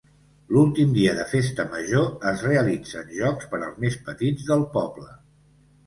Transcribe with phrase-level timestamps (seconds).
[0.53, 5.11] L'últim dia de festa major es realitzen jocs per als més petits del poble.